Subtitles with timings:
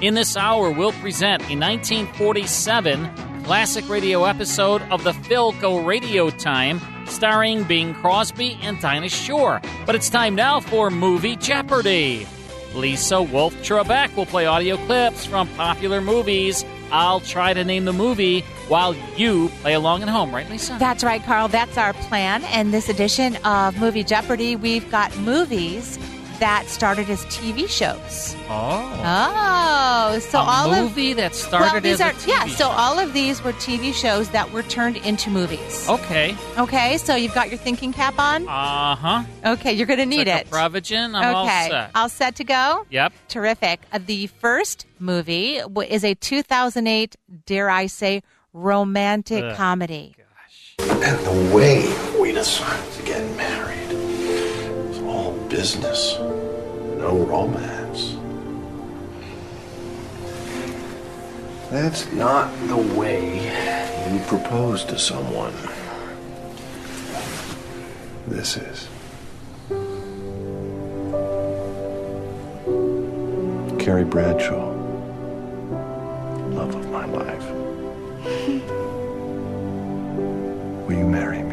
[0.00, 6.80] In this hour, we'll present a 1947 classic radio episode of the Philco Radio Time
[7.06, 9.60] starring Bing Crosby and Dinah Shore.
[9.84, 12.26] But it's time now for Movie Jeopardy!
[12.74, 16.64] Lisa Wolf Trebek will play audio clips from popular movies.
[16.90, 20.76] I'll try to name the movie while you play along at home, right, Lisa?
[20.78, 21.48] That's right, Carl.
[21.48, 22.42] That's our plan.
[22.44, 25.98] And this edition of Movie Jeopardy, we've got movies
[26.40, 28.34] that started as TV shows.
[28.48, 29.00] Oh.
[29.04, 32.46] Oh, so a all movie of that started well, these as a are TV yeah.
[32.48, 35.88] So all of these were TV shows that were turned into movies.
[35.88, 36.36] Okay.
[36.58, 38.48] Okay, so you've got your thinking cap on.
[38.48, 39.22] Uh huh.
[39.44, 40.46] Okay, you're going to need like it.
[40.48, 41.14] A Provision.
[41.14, 41.90] I'm all okay, set.
[41.94, 42.86] all set to go.
[42.90, 43.12] Yep.
[43.28, 43.80] Terrific.
[43.92, 45.58] Uh, the first movie
[45.88, 48.22] is a 2008, dare I say,
[48.52, 49.56] romantic Ugh.
[49.56, 50.16] comedy.
[50.78, 51.84] And the way
[52.20, 53.29] we decided to get married was all
[55.50, 56.16] business,
[56.96, 58.16] no romance.
[61.70, 63.44] That's not the way
[64.12, 65.52] you propose to someone.
[68.28, 68.88] This is.
[73.80, 74.72] Carrie Bradshaw,
[76.50, 77.50] love of my life.
[80.86, 81.49] Will you marry me?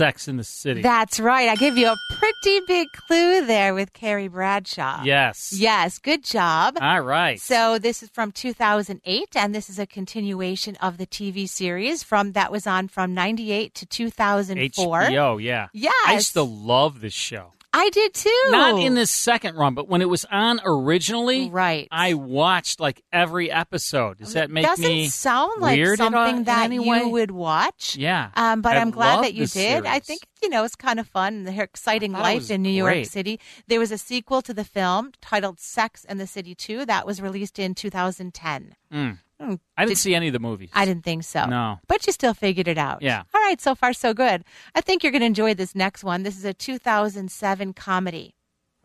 [0.00, 0.80] Sex and the City.
[0.80, 1.50] That's right.
[1.50, 5.02] I give you a pretty big clue there with Carrie Bradshaw.
[5.04, 5.52] yes.
[5.54, 6.78] Yes, good job.
[6.80, 7.38] All right.
[7.38, 12.32] So this is from 2008, and this is a continuation of the TV series from
[12.32, 15.00] that was on from 98 to 2004.
[15.02, 15.42] HBO.
[15.42, 15.68] Yeah.
[15.74, 15.92] Yes.
[16.06, 17.52] I used to love this show.
[17.72, 18.42] I did too.
[18.48, 21.86] Not in this second run, but when it was on originally, Right.
[21.90, 24.18] I watched like every episode.
[24.18, 27.04] Does that make Doesn't me sound like weird something in that you way?
[27.04, 27.96] would watch.
[27.96, 28.30] Yeah.
[28.34, 29.86] Um, but I I'm glad that you did.
[29.86, 31.44] I think you know it's kind of fun.
[31.44, 33.08] The exciting I thought it life in New York great.
[33.08, 33.38] City.
[33.68, 37.22] There was a sequel to the film titled "Sex and the City 2" that was
[37.22, 38.74] released in 2010.
[38.92, 39.18] Mm.
[39.40, 39.54] Hmm.
[39.76, 40.70] I didn't Did- see any of the movies.
[40.74, 41.46] I didn't think so.
[41.46, 41.78] No.
[41.88, 43.00] But you still figured it out.
[43.00, 43.22] Yeah.
[43.34, 44.44] All right, so far so good.
[44.74, 46.24] I think you're going to enjoy this next one.
[46.24, 48.34] This is a 2007 comedy.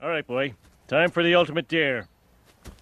[0.01, 0.53] All right, boy.
[0.87, 2.07] Time for the ultimate dare.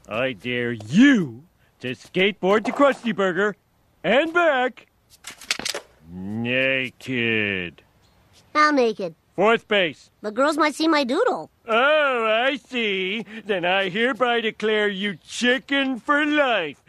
[0.07, 1.44] I dare you
[1.79, 3.56] to skateboard to Krusty Burger
[4.03, 4.88] and back
[6.11, 7.81] naked.
[8.53, 9.16] How naked?
[9.35, 10.11] Fourth base.
[10.22, 11.50] The girls might see my doodle.
[11.67, 13.25] Oh, I see.
[13.45, 16.82] Then I hereby declare you chicken for life.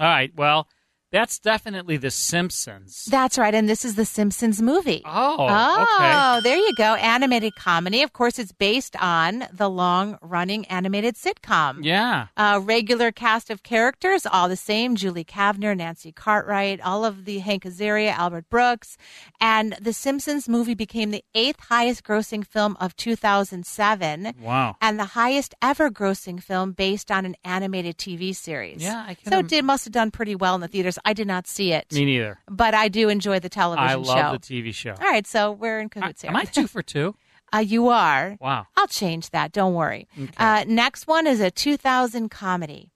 [0.00, 0.32] All right.
[0.34, 0.66] Well,
[1.12, 3.06] that's definitely The Simpsons.
[3.10, 5.02] That's right, and this is the Simpsons movie.
[5.04, 6.40] Oh, Oh, okay.
[6.42, 6.94] there you go.
[6.94, 8.02] Animated comedy.
[8.02, 11.78] Of course, it's based on the long running animated sitcom.
[11.84, 12.28] Yeah.
[12.36, 17.38] A regular cast of characters, all the same Julie Kavner, Nancy Cartwright, all of the
[17.40, 18.96] Hank Azaria, Albert Brooks.
[19.40, 24.76] And The Simpsons movie became the eighth highest grossing film of 2007 Wow.
[24.80, 28.82] and the highest ever grossing film based on an animated TV series.
[28.82, 30.98] Yeah, I can So it did, must have done pretty well in the theaters.
[31.04, 32.38] I did not see it, Me neither.
[32.48, 34.10] but I do enjoy the television show.
[34.12, 34.54] I love show.
[34.54, 34.90] the TV show.
[34.92, 36.30] All right, so we're in cahoots here.
[36.30, 37.14] Am I two for two?
[37.52, 38.36] Uh, you are.
[38.40, 38.68] Wow.
[38.76, 39.50] I'll change that.
[39.50, 40.06] Don't worry.
[40.16, 40.30] Okay.
[40.36, 42.92] Uh, next one is a 2000 comedy.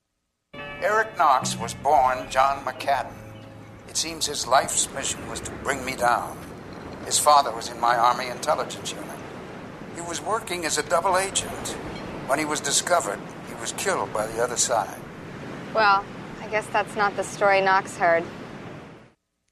[0.80, 3.12] Eric Knox was born John McCadden.
[3.88, 6.38] It seems his life's mission was to bring me down.
[7.04, 9.08] His father was in my Army intelligence unit.
[9.96, 11.70] He was working as a double agent.
[12.28, 13.18] When he was discovered,
[13.48, 15.00] he was killed by the other side.
[15.74, 16.04] Well,
[16.44, 18.22] I guess that's not the story Knox heard.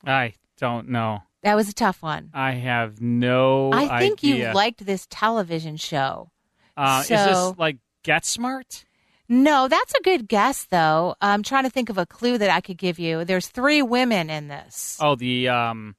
[0.05, 1.23] I don't know.
[1.43, 2.31] That was a tough one.
[2.35, 4.49] I have no I think idea.
[4.51, 6.31] you liked this television show.
[6.77, 8.85] Uh, is this like Get Smart?
[9.27, 11.15] No, that's a good guess, though.
[11.23, 13.25] I'm trying to think of a clue that I could give you.
[13.25, 14.99] There's three women in this.
[15.01, 15.97] Oh, the um,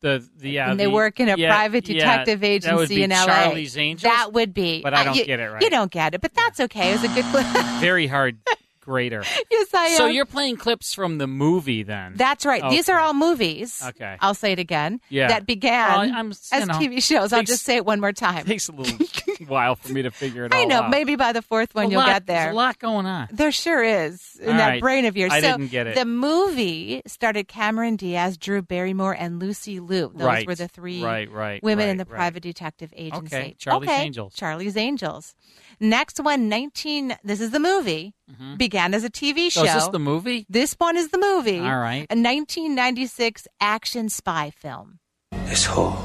[0.00, 0.70] the the yeah.
[0.70, 3.10] and they the- work in a yeah, private yeah, detective that would agency be in
[3.10, 3.26] LA.
[3.26, 4.10] Charlie's Angels.
[4.10, 4.80] That would be.
[4.80, 5.62] But I uh, don't you- get it right.
[5.62, 6.90] You don't get it, but that's okay.
[6.90, 7.42] It was a good clue.
[7.80, 8.38] Very hard
[8.86, 9.22] grader.
[9.50, 9.96] yes, I am.
[9.98, 12.14] So you're playing clips from the movie then?
[12.16, 12.62] That's right.
[12.70, 13.82] These are all movies.
[13.84, 14.16] Okay.
[14.20, 15.00] I'll say it again.
[15.10, 15.28] Yeah.
[15.28, 17.32] That began Well, as know, TV shows.
[17.32, 18.44] I'll just say it one more time.
[18.46, 18.96] takes a little
[19.48, 20.82] while for me to figure it all I know.
[20.82, 20.90] out.
[20.90, 22.44] Maybe by the fourth one A you'll lot- get there.
[22.44, 23.28] There's a lot going on.
[23.32, 24.80] There sure is in All that right.
[24.80, 25.32] brain of yours.
[25.32, 25.96] I so didn't get it.
[25.96, 30.12] The movie started Cameron Diaz, Drew Barrymore, and Lucy Liu.
[30.14, 30.46] Those Right.
[30.46, 33.34] were the three Right, right, women in the private detective agency.
[33.36, 34.34] Okay, Charlie's Okay, Angels.
[34.34, 35.34] Charlie's Angels.
[35.78, 37.16] Next one, 19.
[37.22, 38.14] This is the movie.
[38.56, 39.60] Began as a TV show.
[39.64, 39.76] So Mm-hmm.
[39.78, 40.46] is this the movie?
[40.48, 41.58] This one is the movie.
[41.60, 42.06] All right.
[42.10, 44.98] A 1996 action spy film.
[45.46, 45.98] This whole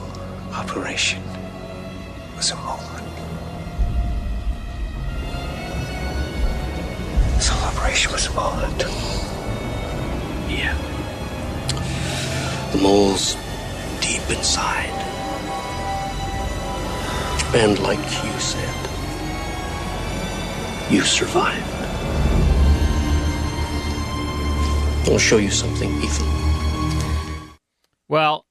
[0.53, 1.21] operation
[2.35, 3.07] was a moment.
[7.37, 8.81] This whole operation was a moment.
[10.51, 10.75] Yeah.
[12.73, 13.35] The mole's
[14.01, 14.89] deep inside.
[17.55, 18.75] And like you said,
[20.91, 21.65] you survived.
[25.09, 26.27] I'll show you something, Ethan.
[28.07, 28.45] Well,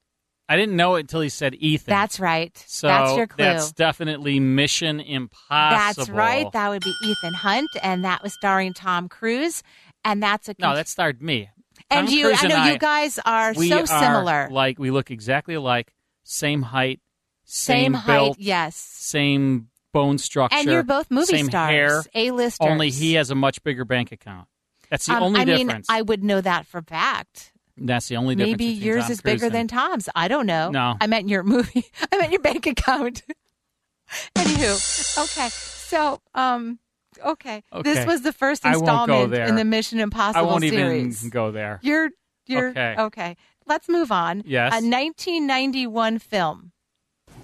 [0.49, 1.91] I didn't know it until he said Ethan.
[1.91, 2.51] That's right.
[2.67, 3.45] So that's your clue.
[3.45, 6.05] that's definitely Mission Impossible.
[6.05, 6.51] That's right.
[6.51, 9.63] That would be Ethan Hunt, and that was starring Tom Cruise.
[10.03, 11.49] And that's a no, that starred me.
[11.89, 12.25] and Tom you.
[12.25, 14.49] Cruise I know and you guys are we so are similar.
[14.51, 15.93] Like we look exactly alike.
[16.23, 16.99] Same height.
[17.45, 18.75] Same Same, height, built, yes.
[18.75, 20.57] Same bone structure.
[20.57, 22.57] And you're both movie same stars, A-listers.
[22.67, 24.47] Only he has a much bigger bank account.
[24.89, 25.87] That's the Um, only I mean, difference.
[25.89, 27.53] I would know that for fact.
[27.77, 28.51] That's the only difference.
[28.59, 30.09] Maybe yours Tom is Cruise bigger and- than Tom's.
[30.15, 30.69] I don't know.
[30.71, 30.95] No.
[30.99, 31.85] I meant your movie.
[32.11, 33.23] I meant your bank account.
[34.35, 35.49] Anywho, okay.
[35.49, 36.79] So, um,
[37.25, 37.63] okay.
[37.83, 41.21] This was the first I won't go installment in the Mission Impossible I won't series.
[41.21, 41.79] even go there.
[41.81, 42.09] You're,
[42.45, 42.95] you're Okay.
[42.99, 43.37] okay.
[43.67, 44.43] Let's move on.
[44.45, 44.73] Yes.
[44.73, 46.71] A 1991 film.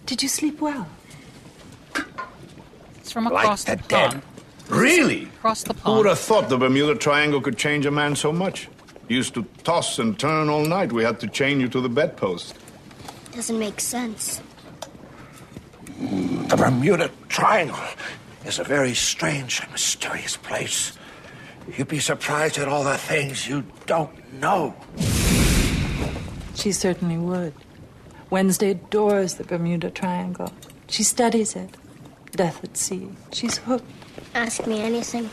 [0.05, 0.87] Did you sleep well?
[3.07, 4.09] It's from Like across the the dead.
[4.11, 4.21] pond.
[4.67, 5.23] Really?
[5.39, 5.85] Across the pond.
[5.85, 8.67] Who would have thought the Bermuda Triangle could change a man so much?
[9.07, 10.91] You used to toss and turn all night.
[10.91, 12.53] We had to chain you to the bedpost.
[13.31, 14.41] Doesn't make sense.
[16.49, 17.79] The Bermuda Triangle
[18.45, 20.91] is a very strange and mysterious place.
[21.77, 24.75] You'd be surprised at all the things you don't know.
[26.55, 27.53] She certainly would.
[28.31, 30.51] Wednesday adores the Bermuda Triangle.
[30.89, 31.69] She studies it.
[32.31, 33.09] Death at sea.
[33.31, 33.89] She's hooked.
[34.35, 35.29] Ask me anything.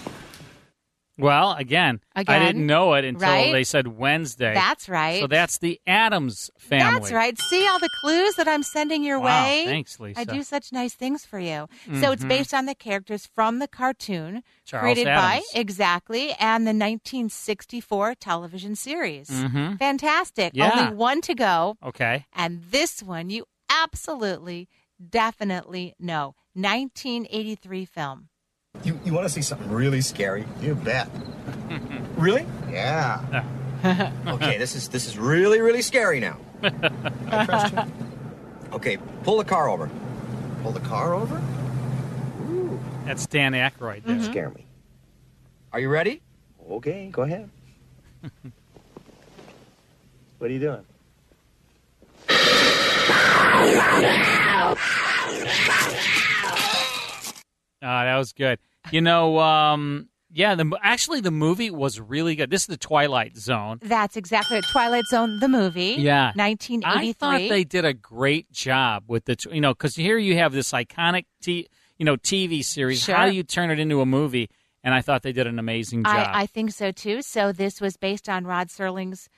[1.17, 3.53] Well, again, I didn't know it until right?
[3.53, 4.53] they said Wednesday.
[4.53, 5.21] That's right.
[5.21, 6.99] So that's the Addams family.
[6.99, 7.39] That's right.
[7.39, 9.63] See all the clues that I'm sending your Wow, way?
[9.65, 10.19] thanks, Lisa.
[10.21, 11.69] I do such nice things for you.
[12.01, 12.29] So it's Mhm.
[12.29, 15.45] based on the characters from the cartoon Charles created Addams.
[15.53, 19.29] by exactly and the 1964 television series.
[19.31, 19.79] Mhm.
[19.79, 20.51] Fantastic.
[20.55, 20.73] Yeah.
[20.73, 21.77] Only one to go.
[21.81, 22.27] Okay.
[22.35, 24.69] And this one you absolutely
[25.11, 26.35] definitely no.
[26.55, 28.29] 1983 film.
[28.83, 30.45] You, you want to see something really scary?
[30.61, 31.09] You bet.
[32.17, 32.47] Really?
[32.71, 33.45] Yeah.
[34.27, 36.39] okay, this is this is really really scary now.
[36.63, 37.83] I trust you.
[38.73, 39.91] Okay, pull the car over.
[40.63, 41.43] Pull the car over?
[42.49, 42.81] Ooh.
[43.05, 44.23] That's Dan Aykroyd there.
[44.23, 44.65] Scare me.
[45.73, 46.23] Are you ready?
[46.71, 47.51] Okay, go ahead.
[50.39, 50.85] what are you doing?
[57.87, 58.59] Ah, that was good.
[58.91, 62.51] You know, um, yeah, the actually the movie was really good.
[62.51, 63.79] This is the Twilight Zone.
[63.83, 64.65] That's exactly it.
[64.73, 65.97] Twilight Zone, the movie.
[65.99, 67.09] Yeah, 1983.
[67.09, 70.53] I thought they did a great job with the, you know, because here you have
[70.53, 73.07] this iconic, t- you know, TV series.
[73.07, 74.51] How do you turn it into a movie?
[74.83, 76.15] And I thought they did an amazing job.
[76.15, 77.23] I, I think so too.
[77.23, 79.29] So this was based on Rod Serling's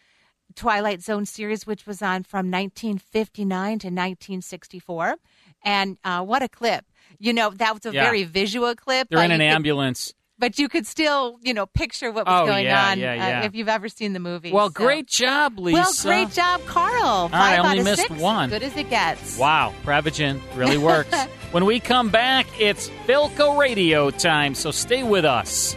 [0.55, 3.47] Twilight Zone series, which was on from 1959
[3.81, 5.17] to 1964.
[5.65, 6.85] And uh, what a clip!
[7.19, 8.05] You know, that was a Yeah.
[8.05, 9.09] very visual clip.
[9.11, 10.13] They're in an you could- ambulance.
[10.39, 13.47] but you could still, you know, picture what was Oh, going yeah, on yeah, uh,
[13.47, 14.53] if you've ever seen the movie.
[14.53, 15.81] Well, So- great job, Lisa.
[15.81, 17.31] Well, great job, Carl.
[17.33, 18.21] I Five only out of missed six.
[18.21, 18.51] one.
[18.51, 19.39] Good as it gets.
[19.39, 21.17] Wow, Prevagen really works.
[21.53, 25.75] when we come back, it's Philco Radio time, so stay with us.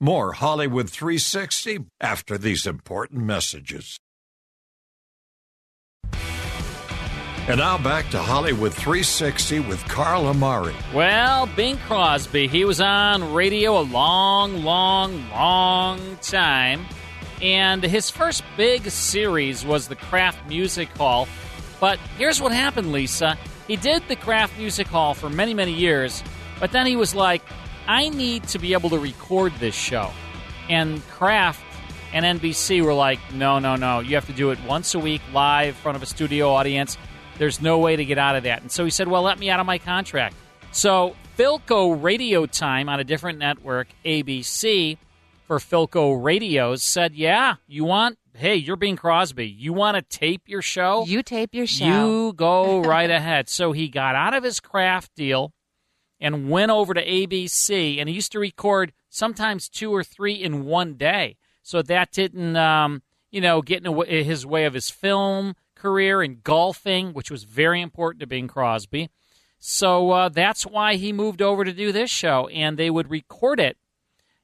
[0.00, 3.98] More Hollywood 360 after these important messages.
[7.46, 10.74] And now back to Hollywood 360 with Carl Amari.
[10.94, 16.86] Well, Bing Crosby, he was on radio a long, long, long time.
[17.42, 21.28] And his first big series was the Kraft Music Hall.
[21.80, 23.36] But here's what happened, Lisa.
[23.68, 26.24] he did the Kraft Music Hall for many, many years,
[26.60, 27.42] but then he was like,
[27.86, 30.10] I need to be able to record this show.
[30.70, 31.62] And Kraft
[32.14, 34.00] and NBC were like, no, no, no.
[34.00, 36.96] You have to do it once a week live in front of a studio audience.
[37.38, 38.62] There's no way to get out of that.
[38.62, 40.36] And so he said, well, let me out of my contract.
[40.72, 44.98] So Philco Radio Time on a different network, ABC,
[45.46, 49.48] for Philco Radios, said, yeah, you want, hey, you're Bing Crosby.
[49.48, 51.04] You want to tape your show?
[51.06, 51.84] You tape your show.
[51.84, 53.48] You go right ahead.
[53.48, 55.52] So he got out of his Kraft deal
[56.20, 60.64] and went over to ABC, and he used to record sometimes two or three in
[60.64, 61.36] one day.
[61.62, 66.40] So that didn't, um, you know, get in his way of his film career in
[66.42, 69.10] golfing, which was very important to Bing Crosby.
[69.58, 73.60] So uh, that's why he moved over to do this show, and they would record
[73.60, 73.76] it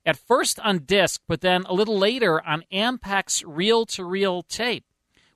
[0.05, 4.85] at first on disc, but then a little later on Ampex reel to reel tape,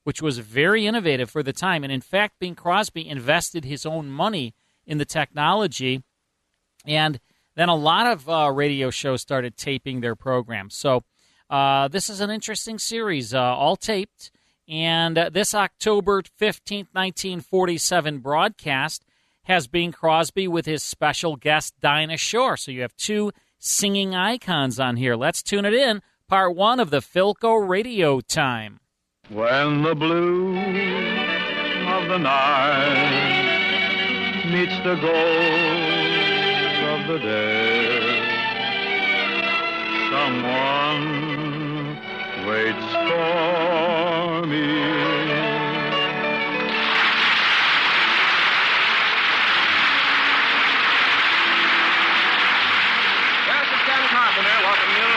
[0.04, 1.84] which was very innovative for the time.
[1.84, 4.54] And in fact, Bing Crosby invested his own money
[4.86, 6.02] in the technology,
[6.86, 7.18] and
[7.56, 10.74] then a lot of uh, radio shows started taping their programs.
[10.74, 11.04] So
[11.48, 14.30] uh, this is an interesting series, uh, all taped.
[14.68, 19.04] And uh, this October 15th, 1947 broadcast
[19.44, 22.56] has Bing Crosby with his special guest Dinah Shore.
[22.56, 25.16] So you have two singing icons on here.
[25.16, 26.02] Let's tune it in.
[26.28, 28.80] Part one of the Philco Radio Time.
[29.28, 33.34] When the blue of the night
[34.50, 35.84] meets the gold
[36.90, 38.00] of the day,
[40.10, 41.43] someone
[42.46, 45.04] waits for me.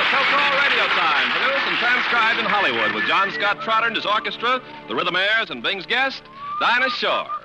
[0.07, 4.62] Philco Radio Time, produced and transcribed in Hollywood with John Scott Trotter and his orchestra,
[4.88, 6.24] the Rhythmaires, and Bing's guest,
[6.62, 7.37] Dinah Shore.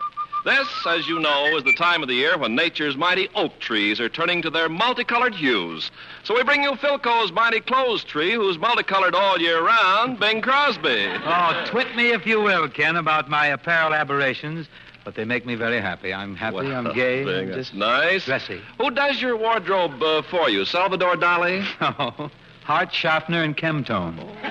[0.44, 4.00] This, as you know, is the time of the year when nature's mighty oak trees
[4.00, 5.90] are turning to their multicolored hues.
[6.24, 11.06] So we bring you Philco's mighty clothes tree, who's multicolored all year round, Bing Crosby.
[11.24, 14.66] Oh, twit me if you will, Ken, about my apparel aberrations,
[15.04, 16.12] but they make me very happy.
[16.12, 18.24] I'm happy, Well, I'm gay, Bing, I'm just nice.
[18.24, 18.60] dressy.
[18.78, 20.64] Who does your wardrobe uh, for you?
[20.64, 21.64] Salvador Dali?
[21.80, 22.30] Oh,
[22.64, 24.16] Hart, Schaffner, and Kem-Tone.
[24.16, 24.26] Good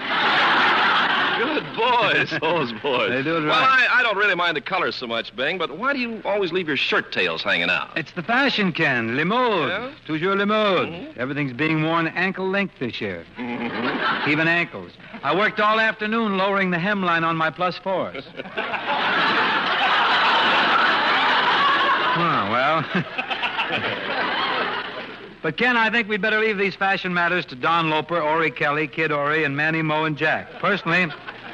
[1.75, 3.09] boys, those boys.
[3.09, 3.53] They do it Well.
[3.53, 6.51] I, I don't really mind the colors so much, Bing, but why do you always
[6.51, 7.95] leave your shirt tails hanging out?
[7.97, 9.15] It's the fashion, Ken.
[9.15, 9.93] Le mode.
[10.05, 10.89] Toujours le mode.
[10.89, 11.19] Mm-hmm.
[11.19, 13.25] Everything's being worn ankle length this year.
[14.27, 14.91] Even ankles.
[15.23, 18.25] I worked all afternoon lowering the hemline on my plus fours.
[22.17, 22.83] oh, well.
[25.43, 29.11] but, Ken, I think we'd better leave these fashion matters to Don Loper, Orry-Kelly, Kid
[29.11, 30.51] Ory, and Manny Moe and Jack.
[30.59, 31.07] Personally,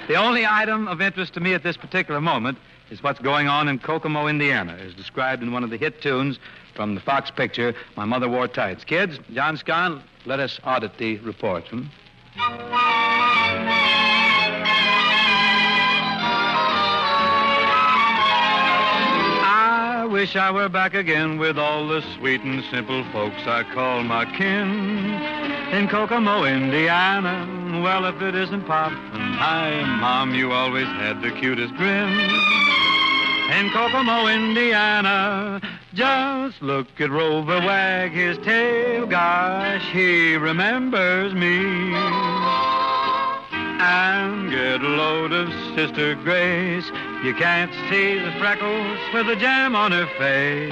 [0.07, 2.57] the only item of interest to me at this particular moment
[2.89, 6.39] is what's going on in Kokomo, Indiana, as described in one of the hit tunes
[6.73, 8.83] from the Fox picture, My Mother Wore Tights.
[8.83, 11.67] Kids, John Scott, let us audit the report.
[11.67, 11.87] Hmm?
[20.07, 24.25] Wish I were back again with all the sweet and simple folks I call my
[24.37, 25.13] kin.
[25.73, 31.31] In Kokomo, Indiana, well, if it isn't Pop and Hi, Mom, you always had the
[31.31, 32.09] cutest grin.
[33.59, 35.61] In Kokomo, Indiana,
[35.93, 39.07] just look at Rover wag his tail.
[39.07, 41.93] Gosh, he remembers me.
[43.79, 46.89] And get a load of Sister Grace.
[47.23, 50.71] You can't see the freckles with the jam on her face.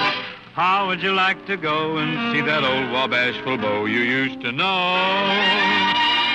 [0.53, 4.51] How would you like to go and see that old Wabashful beau you used to
[4.51, 4.95] know?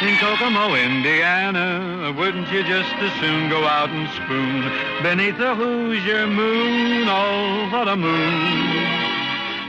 [0.02, 4.62] In Kokomo, Indiana, wouldn't you just as soon go out and spoon
[5.02, 7.06] beneath the Hoosier moon?
[7.08, 8.90] Oh, what a moon!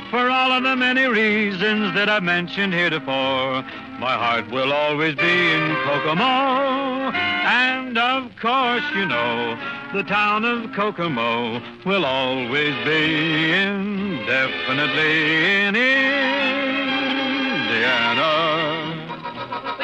[0.09, 3.63] For all of the many reasons that I've mentioned heretofore,
[4.01, 7.11] my heart will always be in Kokomo.
[7.13, 9.55] And of course, you know,
[9.93, 16.01] the town of Kokomo will always be indefinitely in Indiana.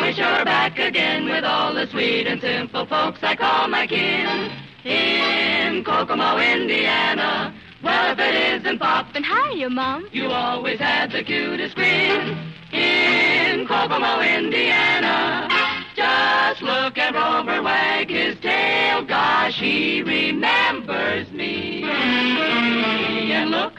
[0.02, 3.86] Wish I were back again with all the sweet and simple folks I call my
[3.86, 4.52] kin.
[4.84, 7.54] In Kokomo, Indiana.
[7.84, 10.08] Well, if it isn't Pop, And hiya, Mom.
[10.12, 12.38] you always had the cutest grin.
[12.72, 15.48] In Kokomo, Indiana.
[15.96, 19.04] Just look at Rover wag his tail.
[19.04, 21.84] Gosh, he remembers me.
[21.84, 23.74] And look,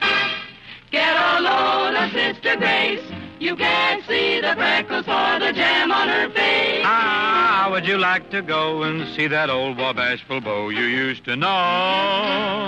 [0.90, 3.00] get a load of Sister Grace.
[3.40, 6.82] You can't see the freckles for the jam on her face.
[6.84, 11.36] Ah, would you like to go and see that old Wabashful beau you used to
[11.36, 11.46] know?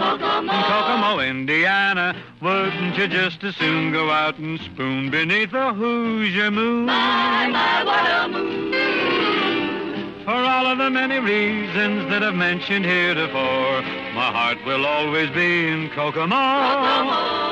[0.01, 0.53] Kokomo.
[0.53, 2.15] In Kokomo, Indiana.
[2.41, 6.87] Wouldn't you just as soon go out and spoon beneath the Hoosier moon?
[6.87, 10.25] My, my, what a moon.
[10.25, 13.83] For all of the many reasons that I've mentioned heretofore,
[14.15, 16.37] my heart will always be in Kokomo.
[16.37, 17.50] Kokomo.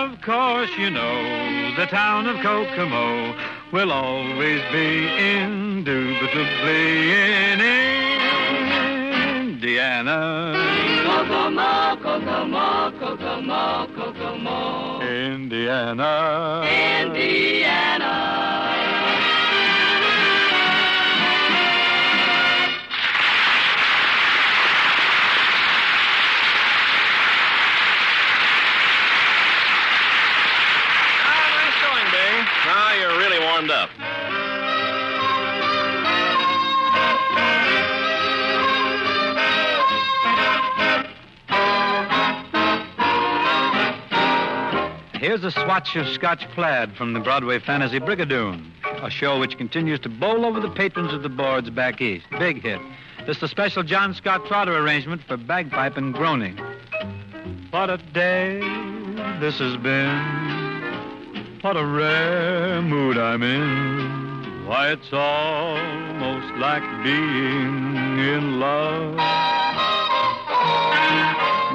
[0.00, 3.34] Of course, you know, the town of Kokomo
[3.70, 7.60] will always be indubitably in
[9.42, 10.54] Indiana.
[11.04, 15.02] Kokomo, Kokomo, Kokomo, Kokomo.
[15.02, 16.64] Indiana.
[17.04, 18.49] Indiana.
[33.60, 33.90] Warmed up.
[45.14, 48.70] Here's a swatch of Scotch plaid from the Broadway Fantasy Brigadoon,
[49.02, 52.26] a show which continues to bowl over the patrons of the boards back east.
[52.38, 52.80] Big hit.
[53.26, 56.56] This is a special John Scott Trotter arrangement for bagpipe and groaning.
[57.70, 58.60] What a day
[59.40, 60.59] this has been.
[61.62, 64.64] What a rare mood I'm in.
[64.66, 69.14] Why, it's almost like being in love.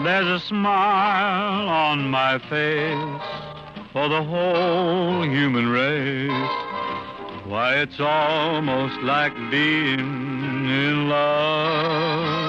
[0.03, 3.21] There's a smile on my face
[3.93, 6.31] for the whole human race.
[7.45, 12.44] Why, it's almost like being in love.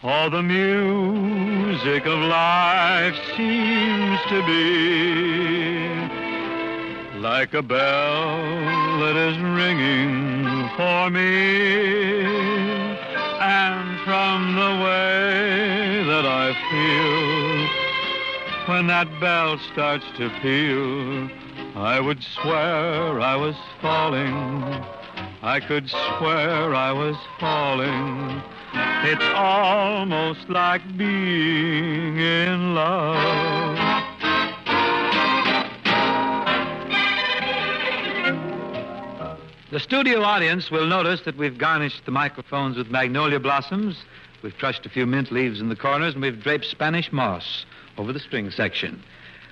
[0.00, 5.88] All the music of life seems to be
[7.18, 12.22] like a bell that is ringing for me.
[13.40, 17.68] And from the way that I feel
[18.72, 21.28] when that bell starts to peal,
[21.74, 24.62] I would swear I was falling.
[25.42, 28.44] I could swear I was falling.
[29.04, 33.78] It's almost like being in love.
[39.70, 44.02] The studio audience will notice that we've garnished the microphones with magnolia blossoms,
[44.42, 47.66] we've crushed a few mint leaves in the corners, and we've draped Spanish moss
[47.98, 49.02] over the string section.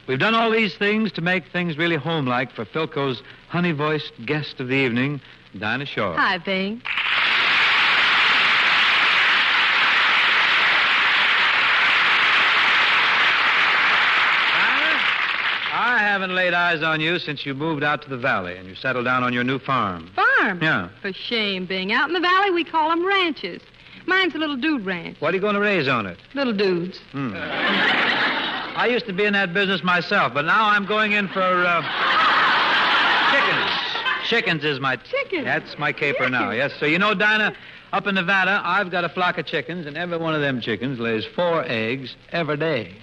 [0.07, 4.61] We've done all these things to make things really homelike for Philco's honey voiced guest
[4.61, 5.21] of the evening,
[5.59, 6.15] Dinah Shore.
[6.17, 6.81] Hi, Bing.
[15.79, 18.75] I haven't laid eyes on you since you moved out to the valley and you
[18.75, 20.11] settled down on your new farm.
[20.17, 20.63] Farm?
[20.63, 20.89] Yeah.
[21.03, 21.93] For shame, Bing.
[21.93, 23.61] Out in the valley, we call them ranches.
[24.07, 25.21] Mine's a little dude ranch.
[25.21, 26.17] What are you going to raise on it?
[26.33, 27.01] Little dudes.
[27.13, 27.35] Hmm.
[27.37, 31.83] I used to be in that business myself, but now I'm going in for uh,
[33.31, 33.71] chickens.
[34.27, 35.45] Chickens is my chickens.
[35.45, 36.51] That's my caper now.
[36.51, 36.73] Yes.
[36.81, 37.55] So you know, Dinah,
[37.93, 40.99] up in Nevada, I've got a flock of chickens, and every one of them chickens
[40.99, 42.97] lays four eggs every day.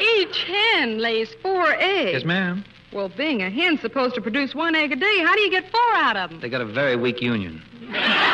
[0.00, 2.12] Each hen lays four eggs.
[2.12, 2.64] Yes, ma'am.
[2.92, 5.70] Well, being a hen's supposed to produce one egg a day, how do you get
[5.70, 6.40] four out of them?
[6.40, 7.62] They got a very weak union.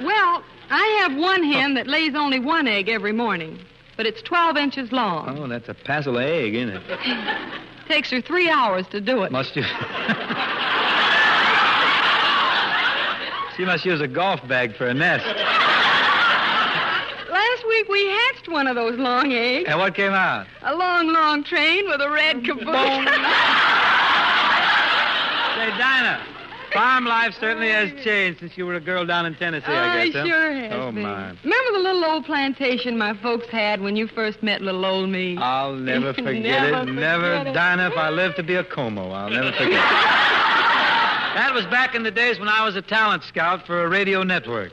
[0.00, 3.58] Well, I have one hen that lays only one egg every morning,
[3.96, 5.36] but it's 12 inches long.
[5.38, 6.82] Oh, that's a passel egg, isn't it?
[7.88, 9.32] Takes her three hours to do it.
[9.32, 9.62] Must you?
[13.56, 15.26] she must use a golf bag for a nest.
[17.78, 19.68] Week we hatched one of those long eggs.
[19.68, 20.46] And what came out?
[20.62, 22.64] A long, long train with a red caboose.
[25.54, 26.24] Say, Dinah,
[26.72, 30.14] farm life certainly has changed since you were a girl down in Tennessee, I guess.
[30.14, 30.26] huh?
[30.26, 30.72] sure has.
[30.72, 31.02] Oh, been.
[31.02, 31.28] my.
[31.44, 35.36] Remember the little old plantation my folks had when you first met little old me?
[35.36, 36.92] I'll never forget Never it.
[36.92, 37.52] Never, it.
[37.52, 40.18] Dinah, if I live to be a Como, I'll never forget it.
[41.34, 44.24] That was back in the days when I was a talent scout for a radio
[44.24, 44.72] network.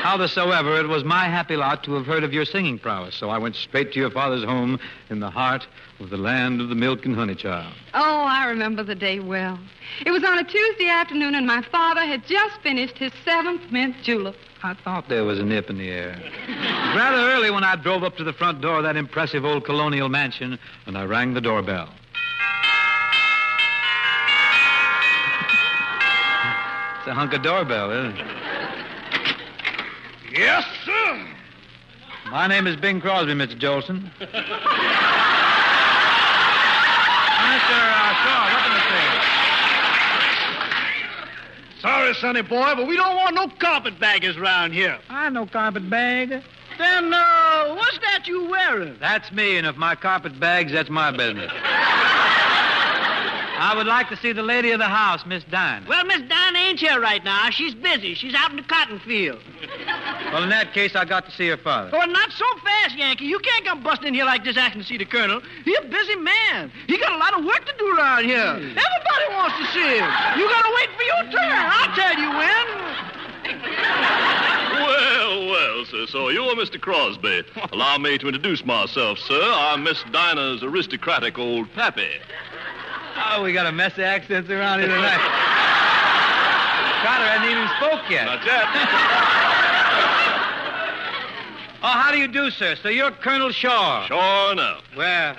[0.00, 3.36] Howsoever, it was my happy lot to have heard of your singing prowess, so I
[3.36, 5.66] went straight to your father's home in the heart
[6.00, 7.74] of the land of the milk and honey child.
[7.92, 9.58] Oh, I remember the day well.
[10.06, 13.94] It was on a Tuesday afternoon, and my father had just finished his seventh mint
[14.02, 14.36] julep.
[14.62, 16.12] I thought there was a nip in the air.
[16.12, 19.44] It was rather early when I drove up to the front door of that impressive
[19.44, 21.90] old colonial mansion, and I rang the doorbell.
[26.98, 28.39] It's a hunk of doorbell, isn't it?
[30.30, 31.26] Yes, sir.
[32.30, 33.58] My name is Bing Crosby, Mr.
[33.58, 34.10] Jolson.
[34.20, 34.30] Mr.
[37.80, 38.80] Uh, Shaw, what can I
[41.74, 41.80] say?
[41.80, 44.98] Sorry, sonny boy, but we don't want no carpetbaggers around here.
[45.08, 45.14] say?
[45.14, 46.42] I no carpetbag.
[46.78, 48.96] Then, uh, what's that you wearing?
[49.00, 51.50] That's me, and if my carpet bags, that's my business.
[53.62, 55.84] I would like to see the lady of the house, Miss Dinah.
[55.86, 57.50] Well, Miss Dinah ain't here right now.
[57.50, 58.14] She's busy.
[58.14, 59.42] She's out in the cotton field.
[60.32, 61.90] Well, in that case, I got to see her father.
[61.92, 63.24] Oh, not so fast, Yankee.
[63.26, 65.40] You can't come busting in here like this asking to see the colonel.
[65.64, 66.70] He's a busy man.
[66.86, 68.38] He got a lot of work to do around here.
[68.38, 70.08] Everybody wants to see him.
[70.38, 71.50] You gotta wait for your turn.
[71.50, 73.10] I'll tell you when.
[74.80, 76.80] Well, well, sir, so you're Mr.
[76.80, 77.42] Crosby.
[77.72, 79.40] Allow me to introduce myself, sir.
[79.42, 82.08] I'm Miss Dinah's aristocratic old pappy.
[83.16, 85.20] Oh, we got a mess of accents around here tonight.
[87.02, 88.26] Carter hasn't even spoke yet.
[88.26, 89.56] Not yet.
[91.82, 92.76] oh, how do you do, sir?
[92.82, 94.06] So you're Colonel Shaw.
[94.06, 94.82] Sure enough.
[94.96, 95.36] Well,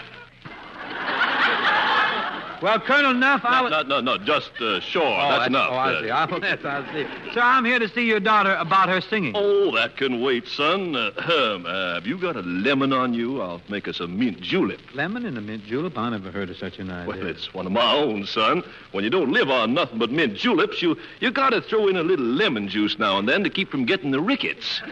[2.62, 3.72] well, Colonel Nuff, I No, was...
[3.72, 5.02] no, no, no, just uh, sure.
[5.04, 5.70] Oh, that's, enough.
[5.72, 6.10] Oh, I Uh, see.
[6.36, 7.08] Oh, that's, I see.
[7.34, 9.32] Sir, I'm here to see your daughter about her singing.
[9.36, 10.96] Oh, that can wait, son.
[10.96, 13.42] Uh, ahem, uh, have you got a lemon on you?
[13.42, 14.80] I'll make us a mint julep.
[14.94, 15.98] Lemon and a mint julep?
[15.98, 17.08] I never heard of such an idea.
[17.08, 18.62] Well, it's one of my own, son.
[18.92, 21.98] When you don't live on nothing but mint juleps, you you got to throw in
[21.98, 24.82] a little lemon juice now and then to keep from getting the rickets.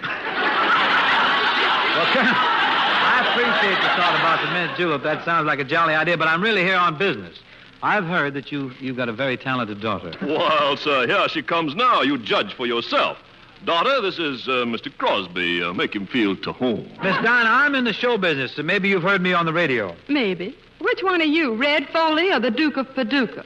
[2.00, 5.04] Well, Colonel, I appreciate the thought about the mint julep.
[5.04, 7.38] That sounds like a jolly idea, but I'm really here on business.
[7.84, 10.14] I've heard that you, you've got a very talented daughter.
[10.22, 12.02] Well, sir, here she comes now.
[12.02, 13.18] You judge for yourself.
[13.66, 14.90] Daughter, this is uh, Mr.
[14.98, 15.62] Crosby.
[15.62, 16.90] Uh, make him feel to home.
[17.04, 19.94] Miss Dinah, I'm in the show business, so maybe you've heard me on the radio.
[20.08, 20.58] Maybe.
[20.80, 23.44] Which one are you, Red Foley or the Duke of Paducah?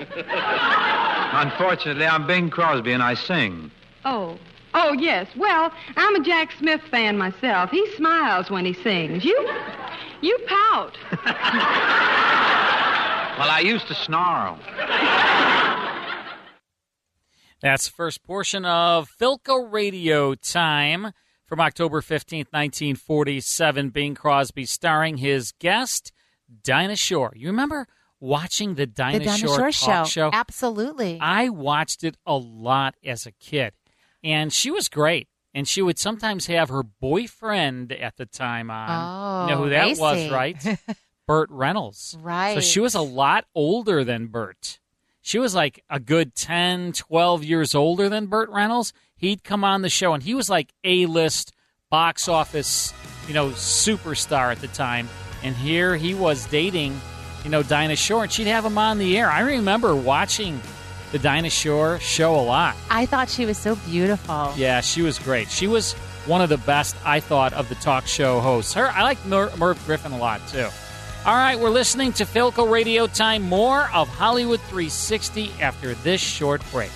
[1.33, 3.71] Unfortunately, I'm Bing Crosby and I sing.
[4.05, 4.37] Oh.
[4.73, 5.27] Oh, yes.
[5.35, 7.69] Well, I'm a Jack Smith fan myself.
[7.71, 9.23] He smiles when he sings.
[9.23, 9.49] You.
[10.21, 10.97] You pout.
[13.35, 14.59] Well, I used to snarl.
[17.61, 21.13] That's the first portion of Philco Radio Time
[21.47, 23.89] from October 15th, 1947.
[23.89, 26.11] Bing Crosby starring his guest,
[26.63, 27.33] Dinah Shore.
[27.35, 27.87] You remember
[28.19, 30.29] watching the Dinah, the Dinah Shore, Shore talk show.
[30.29, 30.29] show?
[30.31, 31.17] Absolutely.
[31.19, 33.73] I watched it a lot as a kid,
[34.23, 35.27] and she was great.
[35.55, 38.89] And she would sometimes have her boyfriend at the time on.
[38.89, 40.29] Oh, you know who Oh, that I was, see.
[40.31, 40.79] right?
[41.27, 42.17] Burt Reynolds.
[42.19, 42.55] Right.
[42.55, 44.79] So she was a lot older than Burt.
[45.21, 48.93] She was like a good 10, 12 years older than Burt Reynolds.
[49.15, 51.53] He'd come on the show, and he was like A list
[51.89, 52.91] box office,
[53.27, 55.07] you know, superstar at the time.
[55.43, 56.99] And here he was dating,
[57.43, 59.29] you know, Dinah Shore, and she'd have him on the air.
[59.29, 60.59] I remember watching
[61.13, 62.75] the Dinah Shore show a lot.
[62.89, 64.51] I thought she was so beautiful.
[64.57, 65.49] Yeah, she was great.
[65.49, 65.93] She was
[66.25, 68.73] one of the best, I thought, of the talk show hosts.
[68.73, 70.67] Her, I like Mer- Merv Griffin a lot too.
[71.25, 73.43] All right, we're listening to Philco Radio Time.
[73.43, 76.91] More of Hollywood 360 after this short break.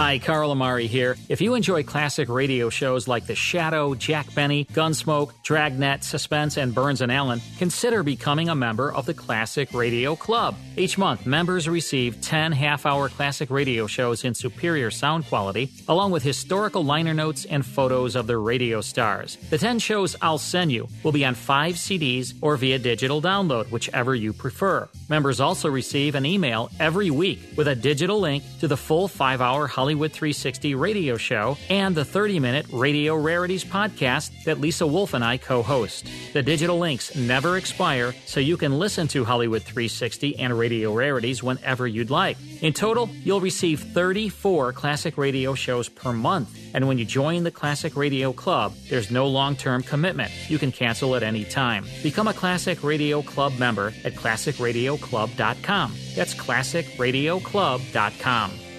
[0.00, 1.18] Hi, Carl Amari here.
[1.28, 6.74] If you enjoy classic radio shows like The Shadow, Jack Benny, Gunsmoke, Dragnet, Suspense, and
[6.74, 10.56] Burns and Allen, consider becoming a member of the Classic Radio Club.
[10.78, 16.12] Each month, members receive 10 half hour classic radio shows in superior sound quality, along
[16.12, 19.36] with historical liner notes and photos of the radio stars.
[19.50, 23.70] The 10 shows I'll send you will be on five CDs or via digital download,
[23.70, 24.88] whichever you prefer.
[25.10, 29.42] Members also receive an email every week with a digital link to the full five
[29.42, 35.14] hour Hollywood 360 radio show and the 30 minute Radio Rarities podcast that Lisa Wolf
[35.14, 36.06] and I co host.
[36.32, 41.42] The digital links never expire, so you can listen to Hollywood 360 and Radio Rarities
[41.42, 42.36] whenever you'd like.
[42.60, 46.56] In total, you'll receive 34 classic radio shows per month.
[46.74, 50.30] And when you join the Classic Radio Club, there's no long term commitment.
[50.48, 51.86] You can cancel at any time.
[52.02, 55.94] Become a Classic Radio Club member at classicradioclub.com.
[56.14, 58.69] That's classicradioclub.com.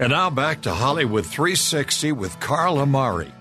[0.00, 3.32] And now back to Hollywood 360 with Carl Amari.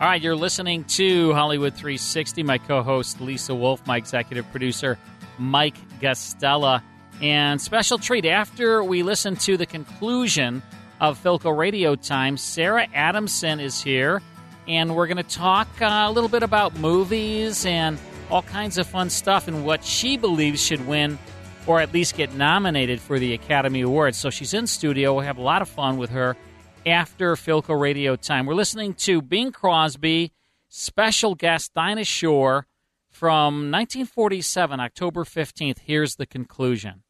[0.00, 2.44] All right, you're listening to Hollywood 360.
[2.44, 4.98] My co host, Lisa Wolf, my executive producer,
[5.36, 6.80] Mike Gastella.
[7.20, 10.62] And special treat after we listen to the conclusion
[11.00, 14.22] of Philco Radio Time, Sarah Adamson is here,
[14.68, 17.98] and we're going to talk uh, a little bit about movies and
[18.30, 21.18] all kinds of fun stuff and what she believes should win
[21.66, 24.16] or at least get nominated for the Academy Awards.
[24.18, 25.14] So she's in studio.
[25.14, 26.36] We'll have a lot of fun with her
[26.84, 28.46] after Philco Radio Time.
[28.46, 30.32] We're listening to Bing Crosby,
[30.68, 32.66] special guest Dinah Shore
[33.10, 35.78] from 1947, October 15th.
[35.80, 37.02] Here's the conclusion.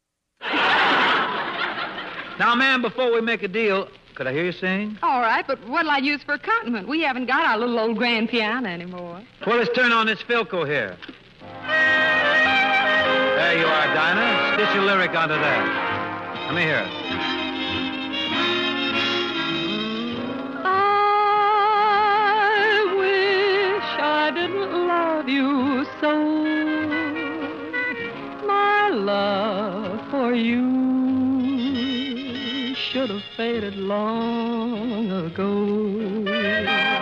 [2.39, 4.97] Now, ma'am, before we make a deal, could I hear you sing?
[5.01, 6.87] All right, but what'll I use for accompaniment?
[6.87, 9.21] We haven't got our little old grand piano anymore.
[9.45, 10.97] Well, let's turn on this Philco here.
[13.37, 14.53] There you are, Dinah.
[14.55, 15.63] Stitch a lyric onto that.
[16.47, 16.87] Let me hear it.
[20.65, 20.75] I
[22.97, 26.11] wish I didn't love you so.
[28.47, 30.87] My love for you
[32.73, 36.96] should have faded long ago.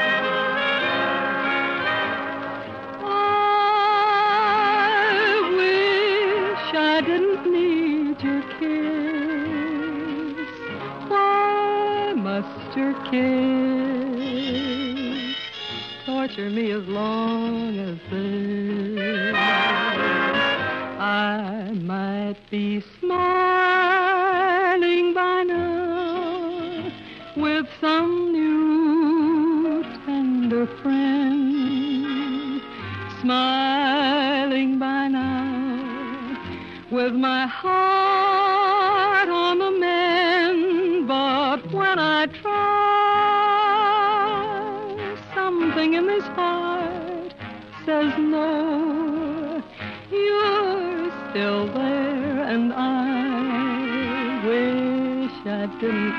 [16.35, 19.35] Torture me as long as this?
[20.99, 22.83] I might be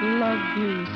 [0.00, 0.95] love you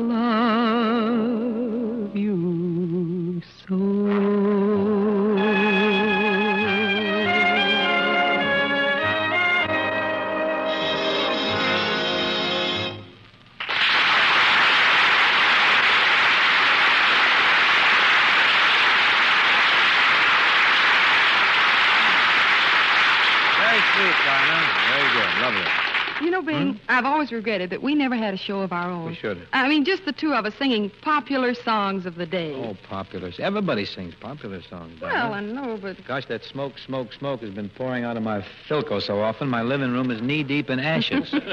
[27.31, 29.05] always regretted that we never had a show of our own.
[29.07, 29.47] We should.
[29.53, 32.53] I mean, just the two of us singing popular songs of the day.
[32.55, 33.31] Oh, popular.
[33.39, 34.99] Everybody sings popular songs.
[35.01, 38.45] Well, I know, but Gosh, that smoke, smoke, smoke has been pouring out of my
[38.67, 41.29] Philco so often, my living room is knee deep in ashes.
[41.31, 41.45] it's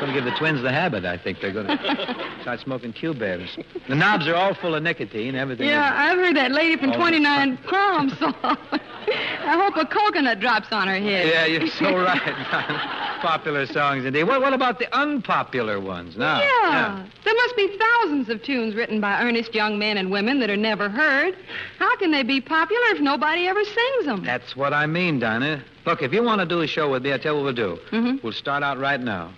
[0.00, 1.40] going to give the twins the habit, I think.
[1.40, 3.56] They're going to start smoking cubebs.
[3.88, 5.68] The knobs are all full of nicotine, everything.
[5.68, 8.34] yeah, I've heard that lady from Oh, 29 Palms song.
[8.42, 11.28] I hope a coconut drops on her head.
[11.28, 12.94] Yeah, you're so right.
[13.20, 14.24] Popular songs indeed.
[14.24, 16.40] What, what about the unpopular ones now?
[16.40, 17.04] Yeah.
[17.24, 20.56] There must be thousands of tunes written by earnest young men and women that are
[20.56, 21.34] never heard.
[21.78, 24.24] How can they be popular if nobody ever sings them?
[24.24, 25.64] That's what I mean, Dinah.
[25.84, 27.76] Look, if you want to do a show with me, I tell you what we'll
[27.76, 27.80] do.
[27.90, 28.16] Mm-hmm.
[28.22, 29.32] We'll start out right now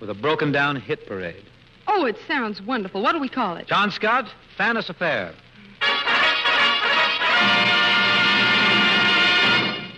[0.00, 1.44] with a broken down hit parade.
[1.88, 3.02] Oh, it sounds wonderful.
[3.02, 3.66] What do we call it?
[3.66, 5.34] John Scott, Fannis Affair.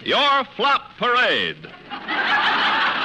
[0.05, 1.69] Your Flop Parade.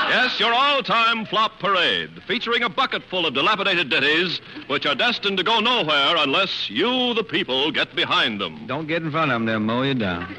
[0.08, 4.96] Yes, your all time flop parade, featuring a bucket full of dilapidated ditties which are
[4.96, 8.68] destined to go nowhere unless you, the people, get behind them.
[8.68, 10.36] Don't get in front of them, they'll mow you down.